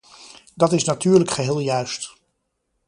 Dat 0.55 0.71
is 0.73 0.83
natuurlijk 0.83 1.31
geheel 1.31 1.59
juist. 1.59 2.15